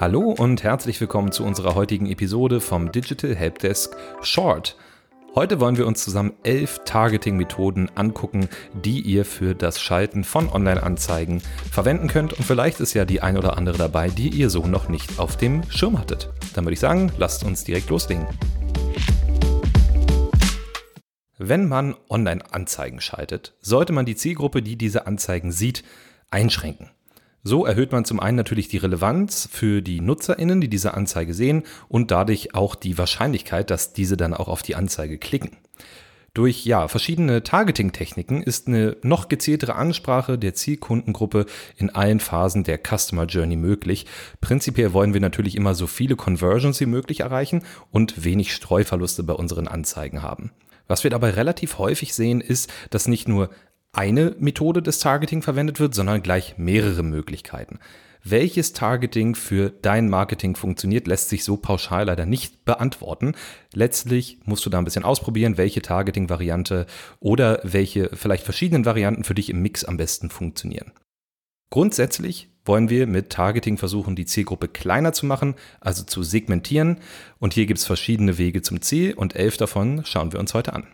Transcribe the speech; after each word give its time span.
Hallo 0.00 0.30
und 0.30 0.62
herzlich 0.62 1.00
willkommen 1.00 1.32
zu 1.32 1.42
unserer 1.42 1.74
heutigen 1.74 2.06
Episode 2.06 2.60
vom 2.60 2.92
Digital 2.92 3.34
Helpdesk 3.34 3.96
Short. 4.22 4.76
Heute 5.34 5.58
wollen 5.58 5.76
wir 5.76 5.88
uns 5.88 6.04
zusammen 6.04 6.34
elf 6.44 6.78
Targeting-Methoden 6.84 7.90
angucken, 7.96 8.48
die 8.84 9.00
ihr 9.00 9.24
für 9.24 9.56
das 9.56 9.80
Schalten 9.80 10.22
von 10.22 10.48
Online-Anzeigen 10.48 11.42
verwenden 11.72 12.06
könnt. 12.06 12.32
Und 12.32 12.44
vielleicht 12.44 12.78
ist 12.78 12.94
ja 12.94 13.04
die 13.04 13.22
ein 13.22 13.36
oder 13.36 13.58
andere 13.58 13.76
dabei, 13.76 14.08
die 14.08 14.28
ihr 14.28 14.50
so 14.50 14.68
noch 14.68 14.88
nicht 14.88 15.18
auf 15.18 15.36
dem 15.36 15.68
Schirm 15.68 15.98
hattet. 15.98 16.30
Dann 16.54 16.64
würde 16.64 16.74
ich 16.74 16.80
sagen, 16.80 17.10
lasst 17.18 17.42
uns 17.42 17.64
direkt 17.64 17.90
loslegen. 17.90 18.28
Wenn 21.38 21.66
man 21.66 21.96
Online-Anzeigen 22.08 23.00
schaltet, 23.00 23.56
sollte 23.60 23.92
man 23.92 24.06
die 24.06 24.14
Zielgruppe, 24.14 24.62
die 24.62 24.76
diese 24.76 25.08
Anzeigen 25.08 25.50
sieht, 25.50 25.82
einschränken. 26.30 26.90
So 27.44 27.64
erhöht 27.64 27.92
man 27.92 28.04
zum 28.04 28.20
einen 28.20 28.36
natürlich 28.36 28.68
die 28.68 28.78
Relevanz 28.78 29.48
für 29.50 29.80
die 29.80 30.00
NutzerInnen, 30.00 30.60
die 30.60 30.68
diese 30.68 30.94
Anzeige 30.94 31.34
sehen 31.34 31.62
und 31.88 32.10
dadurch 32.10 32.54
auch 32.54 32.74
die 32.74 32.98
Wahrscheinlichkeit, 32.98 33.70
dass 33.70 33.92
diese 33.92 34.16
dann 34.16 34.34
auch 34.34 34.48
auf 34.48 34.62
die 34.62 34.74
Anzeige 34.74 35.18
klicken. 35.18 35.56
Durch 36.34 36.64
ja, 36.64 36.86
verschiedene 36.88 37.42
Targeting-Techniken 37.42 38.42
ist 38.42 38.68
eine 38.68 38.96
noch 39.02 39.28
gezieltere 39.28 39.74
Ansprache 39.74 40.38
der 40.38 40.54
Zielkundengruppe 40.54 41.46
in 41.76 41.90
allen 41.90 42.20
Phasen 42.20 42.64
der 42.64 42.78
Customer 42.78 43.24
Journey 43.24 43.56
möglich. 43.56 44.06
Prinzipiell 44.40 44.92
wollen 44.92 45.14
wir 45.14 45.20
natürlich 45.20 45.56
immer 45.56 45.74
so 45.74 45.86
viele 45.86 46.16
Conversions 46.16 46.78
wie 46.80 46.86
möglich 46.86 47.20
erreichen 47.20 47.62
und 47.90 48.24
wenig 48.24 48.52
Streuverluste 48.54 49.22
bei 49.22 49.32
unseren 49.32 49.66
Anzeigen 49.66 50.22
haben. 50.22 50.52
Was 50.86 51.02
wir 51.02 51.10
dabei 51.10 51.30
relativ 51.30 51.78
häufig 51.78 52.14
sehen, 52.14 52.40
ist, 52.40 52.72
dass 52.90 53.08
nicht 53.08 53.26
nur 53.26 53.50
eine 53.92 54.36
Methode 54.38 54.82
des 54.82 54.98
Targeting 54.98 55.42
verwendet 55.42 55.80
wird, 55.80 55.94
sondern 55.94 56.22
gleich 56.22 56.58
mehrere 56.58 57.02
Möglichkeiten. 57.02 57.78
Welches 58.24 58.72
Targeting 58.72 59.34
für 59.34 59.70
dein 59.70 60.08
Marketing 60.08 60.56
funktioniert, 60.56 61.06
lässt 61.06 61.28
sich 61.28 61.44
so 61.44 61.56
pauschal 61.56 62.06
leider 62.06 62.26
nicht 62.26 62.64
beantworten. 62.64 63.34
Letztlich 63.72 64.38
musst 64.44 64.66
du 64.66 64.70
da 64.70 64.78
ein 64.78 64.84
bisschen 64.84 65.04
ausprobieren, 65.04 65.56
welche 65.56 65.82
Targeting-Variante 65.82 66.86
oder 67.20 67.60
welche 67.62 68.10
vielleicht 68.14 68.44
verschiedenen 68.44 68.84
Varianten 68.84 69.24
für 69.24 69.34
dich 69.34 69.50
im 69.50 69.62
Mix 69.62 69.84
am 69.84 69.96
besten 69.96 70.30
funktionieren. 70.30 70.92
Grundsätzlich 71.70 72.50
wollen 72.64 72.90
wir 72.90 73.06
mit 73.06 73.30
Targeting 73.30 73.78
versuchen, 73.78 74.16
die 74.16 74.26
Zielgruppe 74.26 74.68
kleiner 74.68 75.12
zu 75.12 75.26
machen, 75.26 75.54
also 75.80 76.02
zu 76.02 76.22
segmentieren. 76.22 76.98
Und 77.38 77.54
hier 77.54 77.66
gibt 77.66 77.78
es 77.78 77.86
verschiedene 77.86 78.38
Wege 78.38 78.62
zum 78.62 78.82
Ziel 78.82 79.14
und 79.14 79.36
elf 79.36 79.56
davon 79.56 80.04
schauen 80.04 80.32
wir 80.32 80.40
uns 80.40 80.54
heute 80.54 80.72
an. 80.72 80.86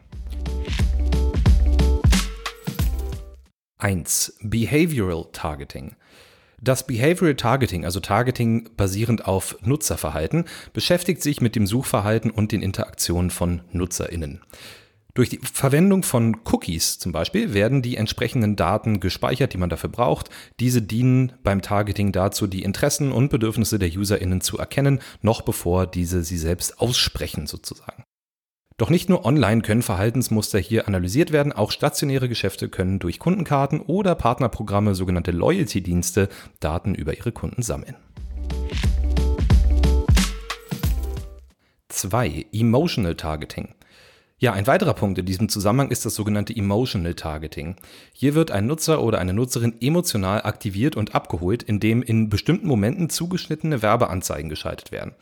1. 3.84 4.38
Behavioral 4.40 5.26
Targeting. 5.32 5.94
Das 6.58 6.86
Behavioral 6.86 7.34
Targeting, 7.34 7.84
also 7.84 8.00
Targeting 8.00 8.70
basierend 8.78 9.26
auf 9.26 9.58
Nutzerverhalten, 9.60 10.46
beschäftigt 10.72 11.22
sich 11.22 11.42
mit 11.42 11.54
dem 11.54 11.66
Suchverhalten 11.66 12.30
und 12.30 12.50
den 12.50 12.62
Interaktionen 12.62 13.28
von 13.28 13.60
Nutzerinnen. 13.72 14.40
Durch 15.12 15.28
die 15.28 15.38
Verwendung 15.42 16.02
von 16.02 16.38
Cookies 16.46 16.98
zum 16.98 17.12
Beispiel 17.12 17.52
werden 17.52 17.82
die 17.82 17.98
entsprechenden 17.98 18.56
Daten 18.56 19.00
gespeichert, 19.00 19.52
die 19.52 19.58
man 19.58 19.68
dafür 19.68 19.90
braucht. 19.90 20.30
Diese 20.60 20.80
dienen 20.80 21.34
beim 21.42 21.60
Targeting 21.60 22.10
dazu, 22.10 22.46
die 22.46 22.62
Interessen 22.62 23.12
und 23.12 23.28
Bedürfnisse 23.28 23.78
der 23.78 23.90
UserInnen 23.94 24.40
zu 24.40 24.56
erkennen, 24.56 25.00
noch 25.20 25.42
bevor 25.42 25.86
diese 25.86 26.24
sie 26.24 26.38
selbst 26.38 26.80
aussprechen 26.80 27.46
sozusagen. 27.46 28.04
Doch 28.76 28.90
nicht 28.90 29.08
nur 29.08 29.24
online 29.24 29.62
können 29.62 29.82
Verhaltensmuster 29.82 30.58
hier 30.58 30.88
analysiert 30.88 31.30
werden, 31.30 31.52
auch 31.52 31.70
stationäre 31.70 32.28
Geschäfte 32.28 32.68
können 32.68 32.98
durch 32.98 33.20
Kundenkarten 33.20 33.80
oder 33.80 34.16
Partnerprogramme, 34.16 34.96
sogenannte 34.96 35.30
Loyalty-Dienste, 35.30 36.28
Daten 36.58 36.96
über 36.96 37.16
ihre 37.16 37.30
Kunden 37.30 37.62
sammeln. 37.62 37.94
2. 41.88 42.46
Emotional 42.52 43.14
Targeting. 43.14 43.76
Ja, 44.38 44.52
ein 44.52 44.66
weiterer 44.66 44.94
Punkt 44.94 45.16
in 45.18 45.24
diesem 45.24 45.48
Zusammenhang 45.48 45.90
ist 45.90 46.04
das 46.04 46.16
sogenannte 46.16 46.54
Emotional 46.54 47.14
Targeting. 47.14 47.76
Hier 48.12 48.34
wird 48.34 48.50
ein 48.50 48.66
Nutzer 48.66 49.00
oder 49.00 49.20
eine 49.20 49.32
Nutzerin 49.32 49.76
emotional 49.80 50.42
aktiviert 50.42 50.96
und 50.96 51.14
abgeholt, 51.14 51.62
indem 51.62 52.02
in 52.02 52.28
bestimmten 52.28 52.66
Momenten 52.66 53.08
zugeschnittene 53.08 53.80
Werbeanzeigen 53.80 54.50
geschaltet 54.50 54.90
werden. 54.90 55.14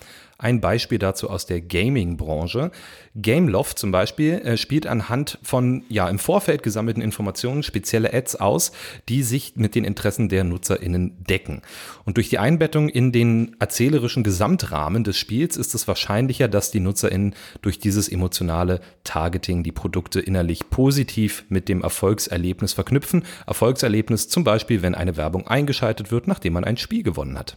Ein 0.42 0.60
Beispiel 0.60 0.98
dazu 0.98 1.30
aus 1.30 1.47
der 1.47 1.60
Gaming-Branche. 1.60 2.72
Gameloft 3.14 3.78
zum 3.78 3.92
Beispiel 3.92 4.32
äh, 4.41 4.56
spielt 4.56 4.88
anhand 4.88 5.38
von 5.44 5.84
ja 5.88 6.08
im 6.08 6.19
Vorfeld 6.19 6.64
gesammelten 6.64 7.00
Informationen 7.00 7.62
spezielle 7.62 8.12
Ads 8.12 8.36
aus, 8.36 8.72
die 9.08 9.22
sich 9.22 9.52
mit 9.54 9.76
den 9.76 9.84
Interessen 9.84 10.28
der 10.28 10.42
NutzerInnen 10.42 11.25
decken. 11.28 11.62
Und 12.04 12.16
durch 12.16 12.28
die 12.28 12.41
Einbettung 12.41 12.88
in 12.88 13.12
den 13.12 13.54
erzählerischen 13.60 14.25
Gesamtrahmen 14.25 15.04
des 15.04 15.16
Spiels 15.16 15.56
ist 15.56 15.76
es 15.76 15.86
wahrscheinlicher, 15.86 16.48
dass 16.48 16.72
die 16.72 16.81
NutzerInnen 16.81 17.36
durch 17.60 17.78
dieses 17.78 18.08
emotionale 18.08 18.81
Targeting 19.04 19.62
die 19.62 19.70
Produkte 19.70 20.19
innerlich 20.19 20.69
positiv 20.70 21.44
mit 21.50 21.69
dem 21.69 21.82
Erfolgserlebnis 21.82 22.72
verknüpfen. 22.72 23.22
Erfolgserlebnis 23.47 24.28
zum 24.28 24.42
Beispiel, 24.42 24.82
wenn 24.82 24.97
eine 24.97 25.16
Werbung 25.16 25.47
eingeschaltet 25.47 26.10
wird, 26.10 26.26
nachdem 26.26 26.54
man 26.54 26.64
ein 26.64 26.78
Spiel 26.78 27.04
gewonnen 27.04 27.38
hat. 27.38 27.56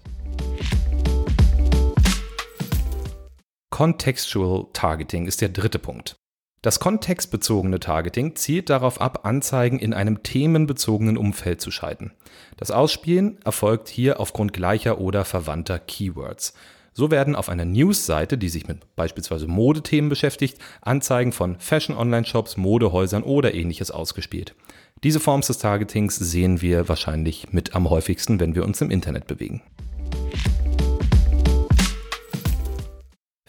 Contextual 3.70 4.68
Targeting 4.74 5.28
ist 5.28 5.42
der 5.42 5.50
dritte 5.50 5.80
Punkt. 5.80 6.16
Das 6.62 6.80
kontextbezogene 6.80 7.80
Targeting 7.80 8.36
zielt 8.36 8.70
darauf 8.70 9.00
ab, 9.00 9.26
Anzeigen 9.26 9.78
in 9.78 9.94
einem 9.94 10.24
themenbezogenen 10.24 11.18
Umfeld 11.18 11.62
zu 11.62 11.72
schalten. 11.72 12.14
Das 12.58 12.72
Ausspielen 12.72 13.38
erfolgt 13.44 13.88
hier 13.90 14.20
aufgrund 14.20 14.54
gleicher 14.54 15.00
oder 15.00 15.26
verwandter 15.26 15.78
Keywords. 15.78 16.54
So 16.94 17.12
werden 17.12 17.36
auf 17.36 17.50
einer 17.50 17.66
News-Seite, 17.66 18.38
die 18.38 18.50
sich 18.50 18.68
mit 18.68 18.96
beispielsweise 18.96 19.48
Modethemen 19.48 20.10
beschäftigt, 20.10 20.58
Anzeigen 20.82 21.34
von 21.34 21.60
Fashion-Online-Shops, 21.60 22.56
Modehäusern 22.56 23.24
oder 23.24 23.54
ähnliches 23.54 23.92
ausgespielt. 23.92 24.56
Diese 25.04 25.20
Form 25.20 25.42
des 25.42 25.58
Targetings 25.58 26.16
sehen 26.16 26.62
wir 26.62 26.88
wahrscheinlich 26.88 27.52
mit 27.52 27.76
am 27.76 27.90
häufigsten, 27.90 28.40
wenn 28.40 28.56
wir 28.56 28.64
uns 28.64 28.80
im 28.80 28.90
Internet 28.90 29.28
bewegen. 29.28 29.62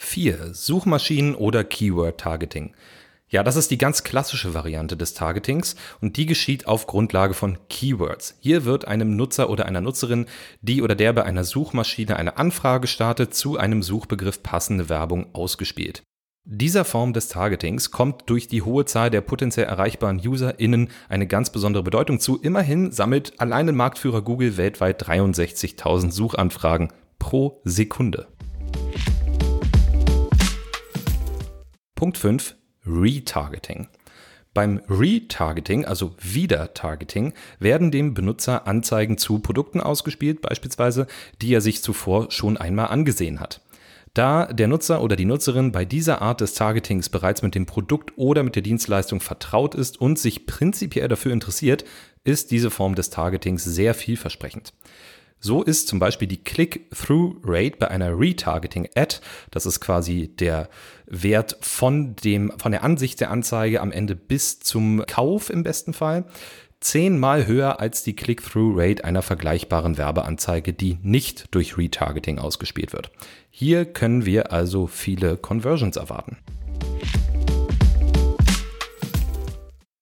4. 0.06 0.55
Suchmaschinen 0.55 1.34
oder 1.34 1.65
Keyword-Targeting. 1.65 2.75
Ja, 3.28 3.43
das 3.43 3.56
ist 3.56 3.72
die 3.72 3.77
ganz 3.77 4.05
klassische 4.05 4.55
Variante 4.55 4.97
des 4.97 5.15
Targetings 5.15 5.75
und 6.00 6.17
die 6.17 6.27
geschieht 6.27 6.69
auf 6.69 6.87
Grundlage 6.87 7.34
von 7.34 7.59
Keywords. 7.69 8.37
Hier 8.39 8.65
wird 8.65 8.87
einem 8.87 9.16
Nutzer 9.16 9.50
oder 9.50 9.66
einer 9.66 9.81
Nutzerin, 9.81 10.27
die 10.62 10.81
oder 10.81 10.95
der 10.95 11.12
bei 11.12 11.25
einer 11.25 11.43
Suchmaschine 11.43 12.16
eine 12.16 12.39
Anfrage 12.39 12.87
startet, 12.87 13.34
zu 13.34 13.59
einem 13.59 13.83
Suchbegriff 13.83 14.45
passende 14.45 14.89
Werbung 14.89 15.34
ausgespielt. 15.34 16.05
Dieser 16.45 16.84
Form 16.84 17.12
des 17.12 17.27
Targetings 17.27 17.91
kommt 17.91 18.31
durch 18.31 18.47
die 18.47 18.62
hohe 18.62 18.84
Zahl 18.84 19.11
der 19.11 19.22
potenziell 19.22 19.66
erreichbaren 19.66 20.25
UserInnen 20.25 20.89
eine 21.09 21.27
ganz 21.27 21.50
besondere 21.50 21.83
Bedeutung 21.83 22.21
zu. 22.21 22.41
Immerhin 22.41 22.93
sammelt 22.93 23.41
allein 23.41 23.75
Marktführer 23.75 24.22
Google 24.22 24.56
weltweit 24.56 25.03
63.000 25.03 26.12
Suchanfragen 26.12 26.93
pro 27.19 27.61
Sekunde. 27.65 28.28
Punkt 31.97 32.19
5. 32.19 32.55
Retargeting. 32.87 33.89
Beim 34.53 34.83
Retargeting, 34.87 35.87
also 35.87 36.15
Wiedertargeting, 36.21 37.33
werden 37.59 37.91
dem 37.91 38.12
Benutzer 38.12 38.67
Anzeigen 38.67 39.17
zu 39.17 39.39
Produkten 39.39 39.81
ausgespielt, 39.81 40.43
beispielsweise, 40.43 41.07
die 41.41 41.55
er 41.55 41.62
sich 41.62 41.83
zuvor 41.83 42.31
schon 42.31 42.59
einmal 42.59 42.89
angesehen 42.89 43.41
hat. 43.41 43.62
Da 44.12 44.45
der 44.53 44.69
Nutzer 44.69 45.03
oder 45.03 45.17
die 45.17 45.25
Nutzerin 45.25 45.73
bei 45.73 45.87
dieser 45.87 46.21
Art 46.21 46.43
des 46.43 46.53
Targetings 46.53 47.09
bereits 47.09 47.41
mit 47.41 47.55
dem 47.55 47.65
Produkt 47.65 48.13
oder 48.17 48.43
mit 48.43 48.57
der 48.57 48.63
Dienstleistung 48.63 49.23
vertraut 49.23 49.75
ist 49.75 49.99
und 49.99 50.19
sich 50.19 50.45
prinzipiell 50.45 51.09
dafür 51.09 51.33
interessiert, 51.33 51.87
ist 52.25 52.51
diese 52.51 52.71
Form 52.71 52.95
des 52.95 53.09
Targetings 53.09 53.65
sehr 53.65 53.95
vielversprechend. 53.95 54.75
So 55.39 55.63
ist 55.63 55.87
zum 55.87 55.99
Beispiel 55.99 56.27
die 56.27 56.43
Click-Through-Rate 56.43 57.77
bei 57.79 57.89
einer 57.89 58.19
Retargeting-Ad, 58.19 59.19
das 59.51 59.66
ist 59.66 59.81
quasi 59.81 60.28
der 60.28 60.69
Wert 61.07 61.59
von, 61.60 62.16
dem, 62.16 62.53
von 62.59 62.72
der 62.72 62.83
Ansicht 62.83 63.21
der 63.21 63.31
Anzeige 63.31 63.81
am 63.81 63.93
Ende 63.93 64.16
bis 64.16 64.60
zum 64.60 65.05
Kauf 65.07 65.51
im 65.51 65.63
besten 65.63 65.93
Fall, 65.93 66.25
zehnmal 66.81 67.47
höher 67.47 67.81
als 67.81 68.03
die 68.03 68.16
Click-Through-Rate 68.16 69.05
einer 69.05 69.22
vergleichbaren 69.22 69.99
Werbeanzeige, 69.99 70.72
die 70.72 70.99
nicht 71.03 71.55
durch 71.55 71.77
Retargeting 71.77 72.39
ausgespielt 72.39 72.93
wird. 72.93 73.10
Hier 73.51 73.84
können 73.84 74.25
wir 74.25 74.53
also 74.53 74.87
viele 74.87 75.37
Conversions 75.37 75.97
erwarten. 75.97 76.39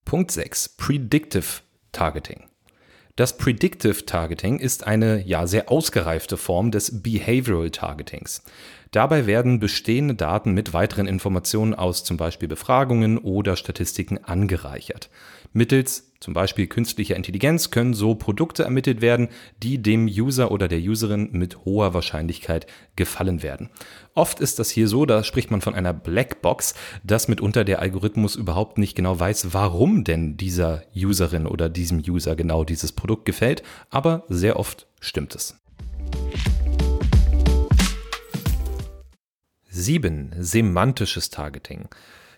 Punkt 0.05 0.31
6. 0.31 0.71
Predictive 0.77 1.63
Targeting. 1.91 2.45
Das 3.17 3.37
Predictive 3.37 4.07
Targeting 4.07 4.59
ist 4.59 4.89
eine 4.89 5.25
ja 5.25 5.47
sehr 5.47 5.71
ausgereifte 5.71 6.37
Form 6.37 6.73
des 6.73 7.01
Behavioral 7.01 7.71
Targetings. 7.71 8.43
Dabei 8.91 9.27
werden 9.27 9.61
bestehende 9.61 10.17
Daten 10.17 10.53
mit 10.53 10.73
weiteren 10.73 11.07
Informationen 11.07 11.75
aus 11.75 12.03
zum 12.03 12.17
Beispiel 12.17 12.49
Befragungen 12.49 13.19
oder 13.19 13.55
Statistiken 13.55 14.19
angereichert. 14.25 15.11
Mittels 15.53 16.11
zum 16.25 16.33
Beispiel 16.33 16.67
künstlicher 16.67 17.17
Intelligenz, 17.17 17.71
können 17.71 17.93
so 17.93 18.15
Produkte 18.15 18.65
ermittelt 18.65 19.03
werden, 19.03 19.29
die 19.63 19.83
dem 19.83 20.07
User 20.07 20.51
oder 20.51 20.69
der 20.69 20.79
Userin 20.79 21.29
mit 21.33 21.67
hoher 21.67 21.93
Wahrscheinlichkeit 21.93 22.67
gefallen 22.97 23.43
werden. 23.43 23.69
Oft 24.15 24.41
ist 24.41 24.59
das 24.59 24.71
hier 24.71 24.89
so, 24.89 25.05
da 25.05 25.23
spricht 25.23 25.51
man 25.51 25.61
von 25.61 25.75
einer 25.75 25.93
Blackbox, 25.93 26.75
dass 27.05 27.29
mitunter 27.29 27.63
der 27.65 27.81
Algorithmus 27.81 28.37
überhaupt 28.37 28.79
nicht 28.79 28.95
genau 28.95 29.21
weiß, 29.21 29.53
warum 29.53 30.03
denn 30.03 30.39
dieser 30.39 30.85
Userin 30.97 31.47
oder 31.47 31.69
diesem 31.69 31.99
User 31.99 32.37
genau 32.37 32.65
dieses 32.65 32.93
Produkt 32.93 33.27
gefällt, 33.27 33.63
aber 33.91 34.25
sehr 34.31 34.59
oft 34.59 34.87
stimmt 35.01 35.35
es. 35.35 35.61
7. 39.69 40.37
Semantisches 40.39 41.29
Targeting. 41.29 41.91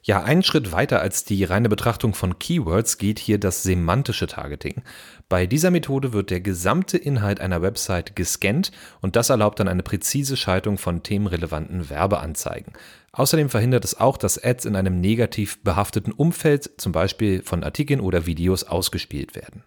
Ja, 0.09 0.23
einen 0.23 0.45
Schritt 0.45 0.71
weiter 0.71 1.01
als 1.01 1.25
die 1.25 1.43
reine 1.43 1.69
Betrachtung 1.69 2.15
von 2.15 2.39
Keywords 2.39 2.97
geht 2.97 3.19
hier 3.19 3.41
das 3.41 3.65
semantische 3.65 4.29
Targeting. 4.29 4.83
Bei 5.29 5.49
dieser 5.49 5.73
Methode 5.73 6.13
wird 6.13 6.31
der 6.31 6.41
gesamte 6.41 6.97
Inhalt 6.97 7.41
einer 7.41 7.61
Website 7.61 8.15
gescannt 8.15 8.71
und 9.01 9.17
das 9.17 9.31
erlaubt 9.31 9.59
dann 9.59 9.67
eine 9.67 9.83
präzise 9.83 10.37
Schaltung 10.37 10.79
von 10.79 11.03
themenrelevanten 11.03 11.91
Werbeanzeigen. 11.91 12.73
Außerdem 13.11 13.49
verhindert 13.49 13.85
es 13.85 13.99
auch, 13.99 14.17
dass 14.17 14.41
Ads 14.41 14.67
in 14.67 14.77
einem 14.77 15.01
negativ 15.01 15.61
behafteten 15.65 16.13
Umfeld, 16.13 16.71
zum 16.77 16.93
Beispiel 16.93 17.43
von 17.43 17.65
Artikeln 17.65 17.99
oder 17.99 18.27
Videos, 18.27 18.63
ausgespielt 18.63 19.35
werden. 19.35 19.65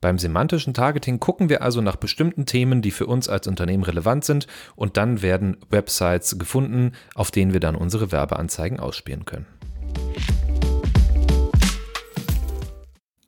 Beim 0.00 0.18
semantischen 0.18 0.74
Targeting 0.74 1.20
gucken 1.20 1.48
wir 1.48 1.62
also 1.62 1.80
nach 1.80 1.96
bestimmten 1.96 2.44
Themen, 2.44 2.82
die 2.82 2.90
für 2.90 3.06
uns 3.06 3.28
als 3.28 3.46
Unternehmen 3.46 3.84
relevant 3.84 4.24
sind 4.24 4.48
und 4.74 4.96
dann 4.96 5.22
werden 5.22 5.58
Websites 5.70 6.40
gefunden, 6.40 6.90
auf 7.14 7.30
denen 7.30 7.52
wir 7.52 7.60
dann 7.60 7.76
unsere 7.76 8.10
Werbeanzeigen 8.10 8.80
ausspielen 8.80 9.24
können. 9.24 9.46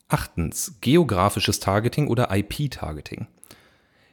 Achtens, 0.09 0.73
geografisches 0.81 1.61
Targeting 1.61 2.09
oder 2.09 2.35
IP-Targeting. 2.35 3.27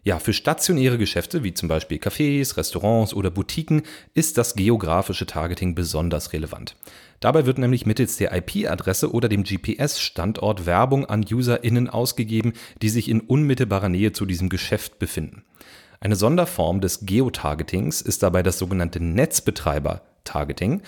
Ja, 0.03 0.19
für 0.19 0.33
stationäre 0.33 0.97
Geschäfte 0.97 1.43
wie 1.43 1.53
zum 1.53 1.69
Beispiel 1.69 1.97
Cafés, 1.99 2.57
Restaurants 2.57 3.13
oder 3.13 3.31
Boutiquen 3.31 3.81
ist 4.13 4.37
das 4.37 4.55
geografische 4.55 5.25
Targeting 5.25 5.73
besonders 5.73 6.33
relevant. 6.33 6.75
Dabei 7.21 7.45
wird 7.45 7.57
nämlich 7.57 7.85
mittels 7.85 8.17
der 8.17 8.35
IP-Adresse 8.35 9.11
oder 9.13 9.29
dem 9.29 9.43
GPS-Standort 9.43 10.65
Werbung 10.65 11.05
an 11.05 11.25
UserInnen 11.31 11.89
ausgegeben, 11.89 12.53
die 12.81 12.89
sich 12.89 13.09
in 13.09 13.21
unmittelbarer 13.21 13.89
Nähe 13.89 14.11
zu 14.11 14.25
diesem 14.25 14.49
Geschäft 14.49 14.99
befinden. 14.99 15.43
Eine 16.01 16.17
Sonderform 16.17 16.81
des 16.81 17.05
Geotargetings 17.05 18.01
ist 18.01 18.21
dabei 18.21 18.43
das 18.43 18.59
sogenannte 18.59 18.99
Netzbetreiber-Targeting. 18.99 20.81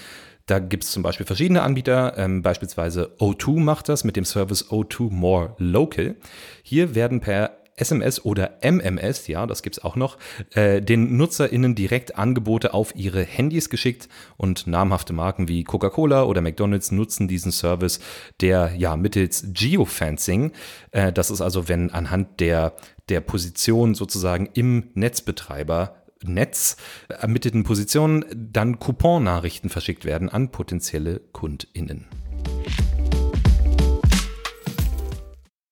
Da 0.47 0.59
gibt 0.59 0.85
es 0.85 0.91
zum 0.91 1.03
Beispiel 1.03 1.25
verschiedene 1.25 1.61
Anbieter, 1.61 2.17
ähm, 2.17 2.41
beispielsweise 2.41 3.11
O2 3.19 3.59
macht 3.59 3.89
das 3.89 4.05
mit 4.05 4.15
dem 4.15 4.23
Service 4.25 4.71
O2 4.71 5.11
More 5.11 5.55
Local. 5.57 6.15
Hier 6.63 6.95
werden 6.95 7.19
per 7.19 7.57
SMS 7.77 8.25
oder 8.25 8.57
MMS, 8.61 9.27
ja, 9.27 9.45
das 9.45 9.61
gibt's 9.61 9.83
auch 9.83 9.95
noch, 9.95 10.17
äh, 10.55 10.81
den 10.81 11.15
NutzerInnen 11.15 11.75
direkt 11.75 12.17
Angebote 12.17 12.73
auf 12.73 12.95
ihre 12.95 13.23
Handys 13.23 13.69
geschickt 13.69 14.09
und 14.35 14.67
namhafte 14.67 15.13
Marken 15.13 15.47
wie 15.47 15.63
Coca-Cola 15.63 16.23
oder 16.23 16.41
McDonalds 16.41 16.91
nutzen 16.91 17.27
diesen 17.27 17.51
Service, 17.51 17.99
der 18.41 18.73
ja 18.75 18.95
mittels 18.95 19.47
Geofencing, 19.53 20.53
äh, 20.91 21.13
das 21.13 21.29
ist 21.29 21.41
also, 21.41 21.69
wenn 21.69 21.91
anhand 21.91 22.39
der, 22.39 22.73
der 23.09 23.21
Position 23.21 23.93
sozusagen 23.95 24.49
im 24.53 24.89
Netzbetreiber 24.95 25.96
Netz 26.23 26.77
ermittelten 27.09 27.63
Positionen 27.63 28.25
dann 28.33 28.79
Coupon-Nachrichten 28.79 29.69
verschickt 29.69 30.05
werden 30.05 30.29
an 30.29 30.51
potenzielle 30.51 31.21
KundInnen. 31.31 32.07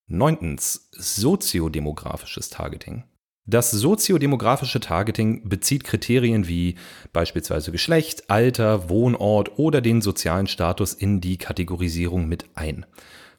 Neuntens, 0.07 0.89
soziodemografisches 0.91 2.49
Targeting. 2.49 3.03
Das 3.47 3.69
soziodemografische 3.69 4.79
Targeting 4.79 5.47
bezieht 5.47 5.83
Kriterien 5.83 6.47
wie 6.47 6.75
beispielsweise 7.13 7.71
Geschlecht, 7.71 8.29
Alter, 8.29 8.89
Wohnort 8.89 9.59
oder 9.59 9.81
den 9.81 10.01
sozialen 10.01 10.47
Status 10.47 10.93
in 10.93 11.21
die 11.21 11.37
Kategorisierung 11.37 12.27
mit 12.27 12.45
ein. 12.55 12.87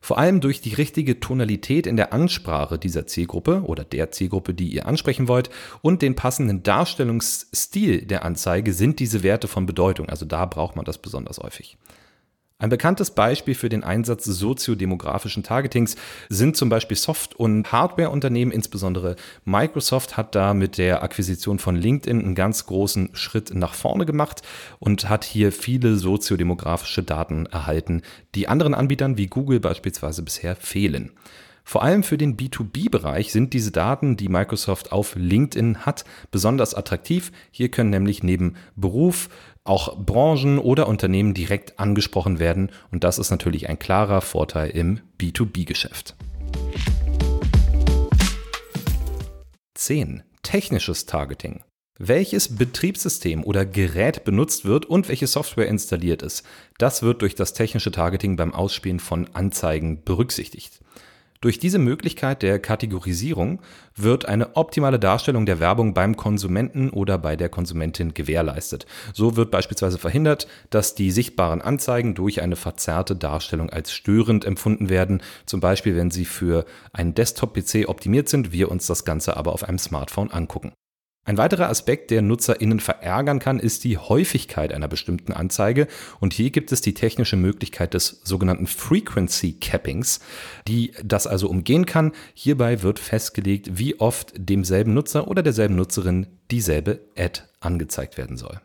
Vor 0.06 0.18
allem 0.18 0.40
durch 0.40 0.60
die 0.60 0.72
richtige 0.72 1.18
Tonalität 1.18 1.84
in 1.84 1.96
der 1.96 2.12
Ansprache 2.12 2.78
dieser 2.78 3.08
Zielgruppe 3.08 3.62
oder 3.64 3.82
der 3.82 4.12
Zielgruppe, 4.12 4.54
die 4.54 4.68
ihr 4.68 4.86
ansprechen 4.86 5.26
wollt, 5.26 5.50
und 5.82 6.00
den 6.00 6.14
passenden 6.14 6.62
Darstellungsstil 6.62 8.06
der 8.06 8.24
Anzeige 8.24 8.72
sind 8.72 9.00
diese 9.00 9.24
Werte 9.24 9.48
von 9.48 9.66
Bedeutung. 9.66 10.08
Also 10.08 10.24
da 10.24 10.46
braucht 10.46 10.76
man 10.76 10.84
das 10.84 10.98
besonders 10.98 11.38
häufig. 11.38 11.76
Ein 12.58 12.70
bekanntes 12.70 13.10
Beispiel 13.10 13.54
für 13.54 13.68
den 13.68 13.84
Einsatz 13.84 14.24
soziodemografischen 14.24 15.42
Targetings 15.42 15.94
sind 16.30 16.56
zum 16.56 16.70
Beispiel 16.70 16.96
Soft- 16.96 17.34
und 17.34 17.70
Hardwareunternehmen, 17.70 18.50
insbesondere 18.50 19.16
Microsoft 19.44 20.16
hat 20.16 20.34
da 20.34 20.54
mit 20.54 20.78
der 20.78 21.02
Akquisition 21.02 21.58
von 21.58 21.76
LinkedIn 21.76 22.18
einen 22.18 22.34
ganz 22.34 22.64
großen 22.64 23.10
Schritt 23.12 23.54
nach 23.54 23.74
vorne 23.74 24.06
gemacht 24.06 24.40
und 24.78 25.10
hat 25.10 25.24
hier 25.24 25.52
viele 25.52 25.96
soziodemografische 25.96 27.02
Daten 27.02 27.44
erhalten, 27.44 28.00
die 28.34 28.48
anderen 28.48 28.72
Anbietern 28.72 29.18
wie 29.18 29.26
Google 29.26 29.60
beispielsweise 29.60 30.22
bisher 30.22 30.56
fehlen. 30.56 31.12
Vor 31.68 31.82
allem 31.82 32.04
für 32.04 32.16
den 32.16 32.36
B2B-Bereich 32.36 33.32
sind 33.32 33.52
diese 33.52 33.72
Daten, 33.72 34.16
die 34.16 34.28
Microsoft 34.28 34.92
auf 34.92 35.16
LinkedIn 35.16 35.84
hat, 35.84 36.04
besonders 36.30 36.74
attraktiv. 36.74 37.32
Hier 37.50 37.72
können 37.72 37.90
nämlich 37.90 38.22
neben 38.22 38.54
Beruf 38.76 39.28
auch 39.64 39.98
Branchen 39.98 40.60
oder 40.60 40.86
Unternehmen 40.86 41.34
direkt 41.34 41.80
angesprochen 41.80 42.38
werden 42.38 42.70
und 42.92 43.02
das 43.02 43.18
ist 43.18 43.32
natürlich 43.32 43.68
ein 43.68 43.80
klarer 43.80 44.20
Vorteil 44.20 44.70
im 44.70 45.00
B2B-Geschäft. 45.18 46.14
10. 49.74 50.22
Technisches 50.44 51.06
Targeting. 51.06 51.64
Welches 51.98 52.54
Betriebssystem 52.54 53.42
oder 53.42 53.66
Gerät 53.66 54.22
benutzt 54.22 54.66
wird 54.66 54.86
und 54.86 55.08
welche 55.08 55.26
Software 55.26 55.66
installiert 55.66 56.22
ist, 56.22 56.46
das 56.78 57.02
wird 57.02 57.22
durch 57.22 57.34
das 57.34 57.54
technische 57.54 57.90
Targeting 57.90 58.36
beim 58.36 58.54
Ausspielen 58.54 59.00
von 59.00 59.28
Anzeigen 59.34 60.04
berücksichtigt. 60.04 60.80
Durch 61.40 61.58
diese 61.58 61.78
Möglichkeit 61.78 62.42
der 62.42 62.58
Kategorisierung 62.58 63.60
wird 63.94 64.26
eine 64.26 64.56
optimale 64.56 64.98
Darstellung 64.98 65.46
der 65.46 65.60
Werbung 65.60 65.94
beim 65.94 66.16
Konsumenten 66.16 66.90
oder 66.90 67.18
bei 67.18 67.36
der 67.36 67.48
Konsumentin 67.48 68.14
gewährleistet. 68.14 68.86
So 69.12 69.36
wird 69.36 69.50
beispielsweise 69.50 69.98
verhindert, 69.98 70.46
dass 70.70 70.94
die 70.94 71.10
sichtbaren 71.10 71.62
Anzeigen 71.62 72.14
durch 72.14 72.42
eine 72.42 72.56
verzerrte 72.56 73.16
Darstellung 73.16 73.70
als 73.70 73.92
störend 73.92 74.44
empfunden 74.44 74.88
werden, 74.88 75.22
zum 75.46 75.60
Beispiel 75.60 75.96
wenn 75.96 76.10
sie 76.10 76.24
für 76.24 76.64
einen 76.92 77.14
Desktop-PC 77.14 77.88
optimiert 77.88 78.28
sind, 78.28 78.52
wir 78.52 78.70
uns 78.70 78.86
das 78.86 79.04
Ganze 79.04 79.36
aber 79.36 79.52
auf 79.52 79.64
einem 79.64 79.78
Smartphone 79.78 80.30
angucken. 80.30 80.72
Ein 81.26 81.38
weiterer 81.38 81.68
Aspekt, 81.68 82.12
der 82.12 82.22
NutzerInnen 82.22 82.78
verärgern 82.78 83.40
kann, 83.40 83.58
ist 83.58 83.82
die 83.82 83.98
Häufigkeit 83.98 84.72
einer 84.72 84.86
bestimmten 84.86 85.32
Anzeige. 85.32 85.88
Und 86.20 86.32
hier 86.32 86.50
gibt 86.50 86.70
es 86.70 86.82
die 86.82 86.94
technische 86.94 87.34
Möglichkeit 87.34 87.94
des 87.94 88.20
sogenannten 88.22 88.68
Frequency 88.68 89.54
Cappings, 89.54 90.20
die 90.68 90.92
das 91.02 91.26
also 91.26 91.48
umgehen 91.48 91.84
kann. 91.84 92.12
Hierbei 92.32 92.84
wird 92.84 93.00
festgelegt, 93.00 93.76
wie 93.76 93.98
oft 93.98 94.34
demselben 94.36 94.94
Nutzer 94.94 95.26
oder 95.26 95.42
derselben 95.42 95.74
Nutzerin 95.74 96.28
dieselbe 96.52 97.00
Ad 97.18 97.42
angezeigt 97.58 98.18
werden 98.18 98.36
soll. 98.36 98.60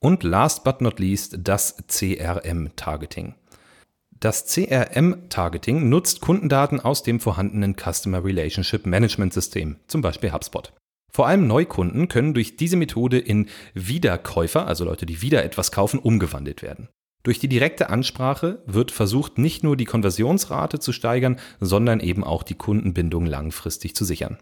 Und 0.00 0.22
last 0.22 0.64
but 0.64 0.82
not 0.82 0.98
least 0.98 1.38
das 1.40 1.76
CRM-Targeting. 1.88 3.36
Das 4.22 4.46
CRM-Targeting 4.46 5.88
nutzt 5.88 6.20
Kundendaten 6.20 6.78
aus 6.78 7.02
dem 7.02 7.18
vorhandenen 7.18 7.74
Customer 7.74 8.24
Relationship 8.24 8.86
Management 8.86 9.32
System, 9.32 9.78
zum 9.88 10.00
Beispiel 10.00 10.32
HubSpot. 10.32 10.72
Vor 11.12 11.26
allem 11.26 11.48
Neukunden 11.48 12.06
können 12.06 12.32
durch 12.32 12.56
diese 12.56 12.76
Methode 12.76 13.18
in 13.18 13.48
Wiederkäufer, 13.74 14.68
also 14.68 14.84
Leute, 14.84 15.06
die 15.06 15.22
wieder 15.22 15.42
etwas 15.42 15.72
kaufen, 15.72 15.98
umgewandelt 15.98 16.62
werden. 16.62 16.88
Durch 17.24 17.40
die 17.40 17.48
direkte 17.48 17.90
Ansprache 17.90 18.62
wird 18.64 18.92
versucht, 18.92 19.38
nicht 19.38 19.64
nur 19.64 19.76
die 19.76 19.86
Konversionsrate 19.86 20.78
zu 20.78 20.92
steigern, 20.92 21.40
sondern 21.58 21.98
eben 21.98 22.22
auch 22.22 22.44
die 22.44 22.54
Kundenbindung 22.54 23.26
langfristig 23.26 23.96
zu 23.96 24.04
sichern. 24.04 24.38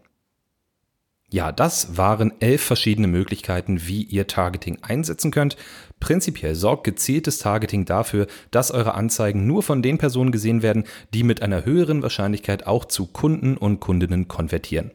Ja, 1.33 1.53
das 1.53 1.97
waren 1.97 2.33
elf 2.41 2.61
verschiedene 2.61 3.07
Möglichkeiten, 3.07 3.87
wie 3.87 4.03
ihr 4.03 4.27
Targeting 4.27 4.79
einsetzen 4.83 5.31
könnt. 5.31 5.57
Prinzipiell 6.01 6.57
sorgt 6.57 6.83
gezieltes 6.83 7.39
Targeting 7.39 7.85
dafür, 7.85 8.27
dass 8.51 8.73
eure 8.73 8.95
Anzeigen 8.95 9.47
nur 9.47 9.63
von 9.63 9.81
den 9.81 9.97
Personen 9.99 10.33
gesehen 10.33 10.63
werden, 10.63 10.85
die 11.15 11.23
mit 11.23 11.41
einer 11.41 11.65
höheren 11.65 12.03
Wahrscheinlichkeit 12.03 12.67
auch 12.67 12.85
zu 12.85 13.07
Kunden 13.07 13.57
und 13.57 13.79
Kundinnen 13.79 14.27
konvertieren. 14.27 14.91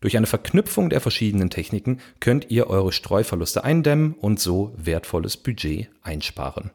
Durch 0.00 0.16
eine 0.16 0.26
Verknüpfung 0.26 0.88
der 0.88 1.00
verschiedenen 1.00 1.50
Techniken 1.50 1.98
könnt 2.20 2.50
ihr 2.50 2.68
eure 2.68 2.92
Streuverluste 2.92 3.64
eindämmen 3.64 4.14
und 4.20 4.38
so 4.38 4.72
wertvolles 4.76 5.36
Budget 5.36 5.88
einsparen. 6.02 6.70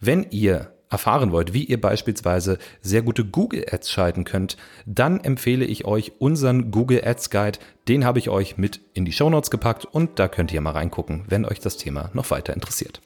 Wenn 0.00 0.26
ihr 0.30 0.72
erfahren 0.92 1.32
wollt, 1.32 1.52
wie 1.52 1.64
ihr 1.64 1.80
beispielsweise 1.80 2.58
sehr 2.80 3.02
gute 3.02 3.24
Google 3.24 3.64
Ads 3.70 3.90
schalten 3.90 4.24
könnt, 4.24 4.56
dann 4.86 5.20
empfehle 5.20 5.64
ich 5.64 5.84
euch 5.84 6.12
unseren 6.18 6.70
Google 6.70 7.02
Ads 7.04 7.30
Guide. 7.30 7.58
Den 7.88 8.04
habe 8.04 8.18
ich 8.18 8.28
euch 8.28 8.58
mit 8.58 8.80
in 8.94 9.04
die 9.04 9.12
Show 9.12 9.30
Notes 9.30 9.50
gepackt 9.50 9.84
und 9.84 10.18
da 10.18 10.28
könnt 10.28 10.52
ihr 10.52 10.60
mal 10.60 10.72
reingucken, 10.72 11.24
wenn 11.28 11.44
euch 11.44 11.60
das 11.60 11.76
Thema 11.76 12.10
noch 12.12 12.30
weiter 12.30 12.54
interessiert. 12.54 13.00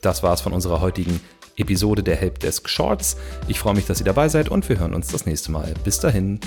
Das 0.00 0.22
war's 0.22 0.40
von 0.40 0.52
unserer 0.52 0.80
heutigen 0.80 1.20
Episode 1.56 2.02
der 2.02 2.16
Helpdesk 2.16 2.68
Shorts. 2.68 3.16
Ich 3.48 3.58
freue 3.58 3.74
mich, 3.74 3.86
dass 3.86 4.00
ihr 4.00 4.06
dabei 4.06 4.28
seid 4.28 4.48
und 4.48 4.68
wir 4.68 4.78
hören 4.78 4.94
uns 4.94 5.08
das 5.08 5.26
nächste 5.26 5.50
Mal. 5.50 5.74
Bis 5.84 5.98
dahin. 5.98 6.40